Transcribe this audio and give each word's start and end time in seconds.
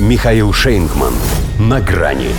Михаил 0.00 0.50
Шейнгман. 0.54 1.12
На 1.58 1.78
грани. 1.78 2.30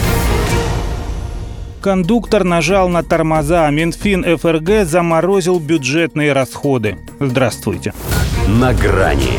Кондуктор 1.79 2.43
нажал 2.43 2.89
на 2.89 3.03
тормоза, 3.03 3.67
а 3.67 3.69
Минфин 3.69 4.25
ФРГ 4.35 4.83
заморозил 4.83 5.59
бюджетные 5.59 6.33
расходы. 6.33 6.97
Здравствуйте. 7.19 7.93
На 8.47 8.73
грани. 8.73 9.37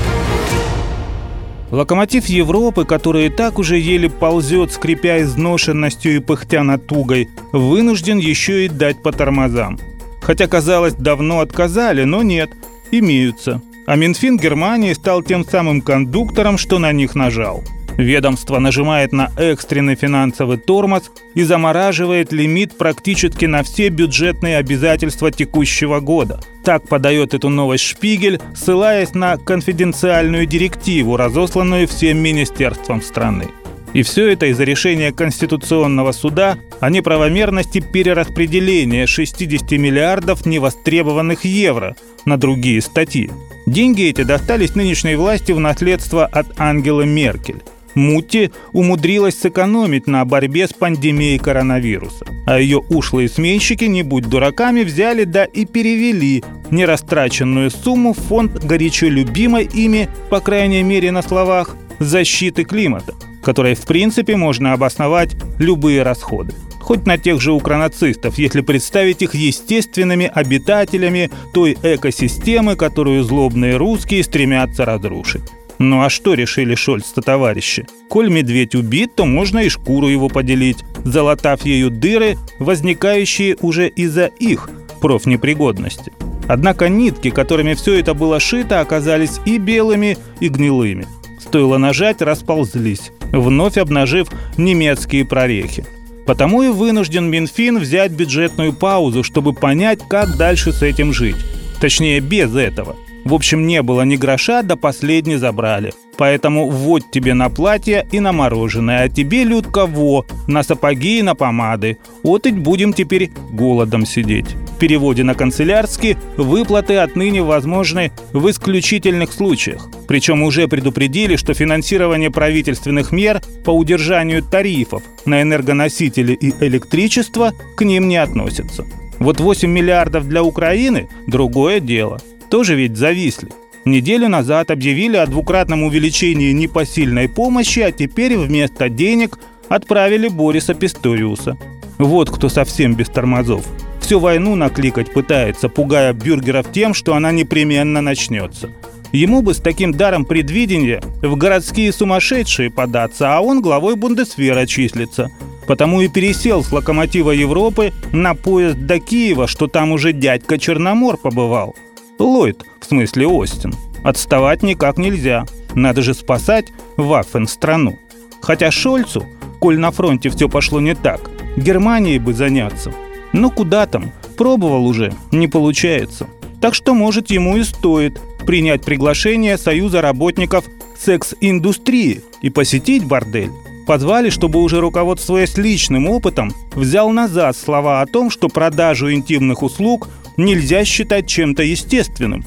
Локомотив 1.72 2.27
Европы, 2.27 2.85
который 2.85 3.27
и 3.27 3.29
так 3.29 3.58
уже 3.58 3.77
еле 3.77 4.08
ползет, 4.08 4.71
скрипя 4.71 5.21
изношенностью 5.23 6.15
и 6.15 6.21
пыхтя 6.21 6.63
натугой, 6.63 7.29
вынужден 7.51 8.19
еще 8.19 8.67
и 8.67 8.69
дать 8.69 9.03
по 9.03 9.11
тормозам. 9.11 9.81
Хотя, 10.23 10.47
казалось, 10.47 10.95
давно 10.95 11.41
отказали, 11.41 12.04
но 12.04 12.23
нет, 12.23 12.51
имеются. 12.93 13.61
А 13.85 13.97
Минфин 13.97 14.39
Германии 14.39 14.93
стал 14.93 15.25
тем 15.25 15.45
самым 15.45 15.81
кондуктором, 15.81 16.57
что 16.57 16.79
на 16.79 16.93
них 16.93 17.16
нажал. 17.16 17.65
Ведомство 17.97 18.59
нажимает 18.59 19.12
на 19.12 19.30
экстренный 19.37 19.95
финансовый 19.95 20.57
тормоз 20.57 21.11
и 21.35 21.43
замораживает 21.43 22.33
лимит 22.33 22.77
практически 22.77 23.45
на 23.45 23.62
все 23.62 23.89
бюджетные 23.89 24.57
обязательства 24.57 25.30
текущего 25.30 26.01
года. 26.01 26.41
Так 26.65 26.89
подает 26.89 27.35
эту 27.35 27.49
новость 27.49 27.85
Шпигель, 27.85 28.41
ссылаясь 28.55 29.15
на 29.15 29.37
конфиденциальную 29.37 30.47
директиву, 30.47 31.16
разосланную 31.16 31.87
всем 31.87 32.19
министерствам 32.19 33.02
страны. 33.02 33.49
И 33.93 34.02
все 34.02 34.29
это 34.29 34.47
из-за 34.47 34.65
решения 34.65 35.13
Конституционного 35.13 36.13
суда 36.13 36.57
о 36.80 36.88
неправомерности 36.88 37.80
перераспределения 37.80 39.07
60 39.07 39.73
миллиардов 39.73 40.47
невостребованных 40.47 41.45
евро 41.45 41.95
на 42.24 42.38
другие 42.38 42.80
статьи. 42.80 43.30
Деньги 43.66 44.09
эти 44.09 44.23
достались 44.23 44.74
нынешней 44.74 45.15
власти 45.15 45.52
в 45.52 45.61
наследство 45.61 46.24
от 46.24 46.59
Ангелы 46.59 47.05
Меркель. 47.05 47.63
Мутти 47.95 48.51
умудрилась 48.73 49.38
сэкономить 49.38 50.06
на 50.06 50.24
борьбе 50.24 50.66
с 50.66 50.73
пандемией 50.73 51.38
коронавируса. 51.38 52.26
А 52.46 52.59
ее 52.59 52.79
ушлые 52.79 53.29
сменщики, 53.29 53.84
не 53.84 54.02
будь 54.02 54.29
дураками, 54.29 54.82
взяли 54.82 55.24
да 55.24 55.45
и 55.45 55.65
перевели 55.65 56.43
нерастраченную 56.71 57.71
сумму 57.71 58.15
в 58.15 58.18
фонд 58.18 58.65
горячо 58.65 59.07
любимой 59.09 59.65
ими, 59.65 60.09
по 60.30 60.40
крайней 60.40 60.82
мере 60.82 61.12
на 61.12 61.23
словах, 61.23 61.76
защиты 61.99 62.65
климата, 62.65 63.15
которой 63.43 63.74
в 63.74 63.82
принципе 63.82 64.36
можно 64.36 64.72
обосновать 64.72 65.36
любые 65.58 66.02
расходы. 66.02 66.54
Хоть 66.80 67.06
на 67.06 67.16
тех 67.16 67.40
же 67.40 67.52
укронацистов, 67.52 68.38
если 68.38 68.60
представить 68.60 69.22
их 69.22 69.36
естественными 69.36 70.30
обитателями 70.32 71.30
той 71.54 71.78
экосистемы, 71.80 72.74
которую 72.74 73.22
злобные 73.22 73.77
русские 73.77 74.24
стремятся 74.24 74.84
разрушить. 74.84 75.42
Ну 75.84 76.00
а 76.02 76.11
что 76.11 76.34
решили 76.34 76.77
Шольц-то 76.77 77.22
товарищи? 77.22 77.88
Коль 78.08 78.30
медведь 78.30 78.77
убит, 78.77 79.16
то 79.16 79.27
можно 79.27 79.58
и 79.58 79.69
шкуру 79.69 80.06
его 80.06 80.28
поделить, 80.28 80.84
залатав 81.05 81.64
ею 81.66 81.91
дыры, 81.91 82.39
возникающие 82.61 83.56
уже 83.61 83.89
из-за 83.89 84.27
их 84.27 84.70
профнепригодности. 85.00 86.12
Однако 86.47 86.89
нитки, 86.89 87.30
которыми 87.30 87.74
все 87.74 87.98
это 87.98 88.14
было 88.14 88.39
шито, 88.39 88.78
оказались 88.78 89.41
и 89.44 89.58
белыми, 89.58 90.16
и 90.39 90.48
гнилыми. 90.48 91.05
Стоило 91.41 91.78
нажать, 91.78 92.22
расползлись, 92.22 93.11
вновь 93.33 93.77
обнажив 93.77 94.28
немецкие 94.56 95.24
прорехи. 95.24 95.84
Потому 96.27 96.62
и 96.62 96.69
вынужден 96.69 97.28
Минфин 97.28 97.80
взять 97.80 98.12
бюджетную 98.12 98.72
паузу, 98.72 99.24
чтобы 99.24 99.52
понять, 99.52 99.98
как 100.08 100.36
дальше 100.36 100.72
с 100.72 100.83
этим 100.83 101.12
жить. 101.12 101.36
Точнее, 101.80 102.20
без 102.20 102.55
этого– 102.55 102.94
в 103.24 103.34
общем, 103.34 103.66
не 103.66 103.82
было 103.82 104.02
ни 104.02 104.16
гроша, 104.16 104.62
да 104.62 104.76
последний 104.76 105.36
забрали. 105.36 105.92
Поэтому 106.18 106.68
вот 106.68 107.10
тебе 107.10 107.34
на 107.34 107.48
платье 107.48 108.06
и 108.12 108.20
на 108.20 108.32
мороженое, 108.32 109.04
а 109.04 109.08
тебе, 109.08 109.44
Людка, 109.44 109.86
во, 109.86 110.26
на 110.46 110.62
сапоги 110.62 111.18
и 111.18 111.22
на 111.22 111.34
помады. 111.34 111.98
И 112.22 112.50
будем 112.50 112.92
теперь 112.92 113.30
голодом 113.50 114.04
сидеть. 114.04 114.54
В 114.76 114.78
переводе 114.78 115.24
на 115.24 115.34
канцелярский 115.34 116.16
выплаты 116.36 116.96
отныне 116.96 117.42
возможны 117.42 118.12
в 118.32 118.50
исключительных 118.50 119.32
случаях. 119.32 119.88
Причем 120.08 120.42
уже 120.42 120.68
предупредили, 120.68 121.36
что 121.36 121.55
финансирование 121.55 122.30
правительственных 122.30 123.12
мер 123.12 123.40
по 123.64 123.70
удержанию 123.70 124.42
тарифов 124.42 125.02
на 125.24 125.40
энергоносители 125.42 126.34
и 126.34 126.52
электричество 126.64 127.52
к 127.77 127.84
ним 127.84 128.09
не 128.09 128.16
относятся. 128.16 128.84
Вот 129.19 129.41
8 129.41 129.71
миллиардов 129.71 130.28
для 130.28 130.43
Украины– 130.43 131.09
другое 131.27 131.78
дело– 131.78 132.21
тоже 132.53 132.75
ведь 132.75 132.99
зависли. 132.99 133.49
Неделю 133.87 134.29
назад 134.29 134.71
объявили 134.71 135.17
о 135.17 135.27
двукратном 135.27 135.85
увеличении 135.85 136.53
непосильной 136.53 137.27
помощи, 137.27 137.81
а 137.81 137.93
теперь 137.93 138.37
вместо 138.37 138.91
денег 138.91 139.39
отправили 139.71 140.29
Бориса 140.29 140.75
Писториуса. 140.75 141.57
Вот 141.97 142.29
кто 142.31 142.51
совсем 142.51 142.95
без 142.95 143.09
тормозов. 143.09 143.65
Всю 144.03 144.21
войну 144.21 144.55
накликать 144.55 145.15
пытается, 145.15 145.71
пугая 145.71 146.12
бюргеров 146.12 146.71
тем, 146.71 146.93
что 146.93 147.15
она 147.15 147.33
непременно 147.33 148.03
начнется. 148.03 148.69
Ему 149.12 149.41
бы 149.41 149.55
с 149.55 149.59
таким 149.59 149.93
даром 149.93 150.27
предвидения 150.27 151.03
в 151.23 151.35
городские 151.37 151.91
сумасшедшие 151.91 152.71
податься, 152.71 153.35
а 153.35 153.41
он 153.41 153.62
главой 153.62 153.97
Бундесвера 153.97 154.67
числится. 154.67 155.31
Потому 155.67 156.03
и 156.03 156.09
пересел 156.09 156.62
с 156.62 156.71
локомотива 156.71 157.31
Европы 157.31 157.95
на 158.12 158.35
поезд 158.35 158.77
до 158.77 159.01
Киева, 159.01 159.47
что 159.47 159.69
там 159.69 159.93
уже 159.93 160.12
дядька 160.12 160.59
Черномор 160.59 161.17
побывал– 161.17 161.75
Ллойд, 162.22 162.65
в 162.81 162.87
смысле 162.87 163.27
Остин. 163.27 163.75
Отставать 164.05 164.62
никак 164.62 164.99
нельзя. 164.99 165.44
Надо 165.75 166.03
же 166.03 166.15
спасать 166.15 166.66
Ваффен 166.97 167.47
страну. 167.47 167.99
Хотя 168.41 168.71
Шольцу, 168.71 169.27
коль 169.60 169.78
на 169.78 169.91
фронте 169.91 170.28
все 170.31 170.49
пошло 170.49 170.81
не 170.81 170.94
так, 170.94 171.21
Германией 171.56 172.19
бы 172.19 172.34
заняться. 172.34 172.93
Но 173.32 173.50
куда 173.50 173.87
там? 173.87 174.12
Пробовал 174.37 174.87
уже, 174.87 175.12
не 175.31 175.49
получается. 175.49 176.28
Так 176.61 176.75
что, 176.75 176.94
может, 176.94 177.31
ему 177.31 177.56
и 177.56 177.65
стоит 177.65 178.21
принять 178.47 178.84
приглашение 178.84 179.59
Союза 179.59 180.00
работников 180.00 180.65
секс-индустрии 180.99 182.22
и 182.41 182.50
посетить 182.50 183.05
бордель. 183.05 183.50
Позвали, 183.87 184.31
чтобы 184.31 184.61
уже 184.61 184.81
руководствуясь 184.81 185.59
личным 185.59 186.09
опытом, 186.09 186.53
взял 186.75 187.11
назад 187.11 187.56
слова 187.56 188.00
о 188.00 188.06
том, 188.06 188.31
что 188.31 188.49
продажу 188.49 189.12
интимных 189.12 189.62
услуг 189.62 190.09
нельзя 190.37 190.84
считать 190.84 191.26
чем-то 191.26 191.62
естественным. 191.62 192.44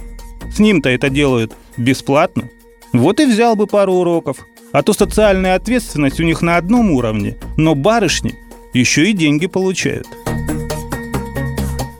С 0.53 0.59
ним-то 0.59 0.89
это 0.89 1.09
делают 1.09 1.53
бесплатно. 1.77 2.49
Вот 2.93 3.19
и 3.19 3.25
взял 3.25 3.55
бы 3.55 3.67
пару 3.67 3.93
уроков. 3.93 4.45
А 4.71 4.83
то 4.83 4.93
социальная 4.93 5.55
ответственность 5.55 6.19
у 6.19 6.23
них 6.23 6.41
на 6.41 6.57
одном 6.57 6.91
уровне, 6.91 7.37
но 7.57 7.75
барышни 7.75 8.35
еще 8.73 9.09
и 9.09 9.13
деньги 9.13 9.47
получают. 9.47 10.07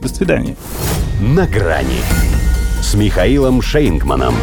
До 0.00 0.08
свидания. 0.08 0.56
На 1.20 1.46
грани 1.46 2.00
с 2.82 2.94
Михаилом 2.94 3.62
Шейнгманом. 3.62 4.34